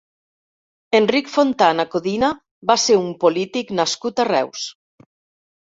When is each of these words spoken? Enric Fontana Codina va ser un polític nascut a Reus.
Enric 0.99 1.27
Fontana 1.33 1.85
Codina 1.95 2.29
va 2.71 2.79
ser 2.85 2.97
un 3.03 3.13
polític 3.25 3.75
nascut 3.81 4.23
a 4.25 4.27
Reus. 4.31 4.65